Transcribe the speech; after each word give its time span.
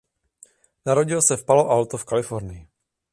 Narodil 0.85 1.21
se 1.21 1.37
v 1.37 1.45
Palo 1.45 1.69
Alto 1.69 1.97
v 1.97 2.05
Kalifornii. 2.05 2.67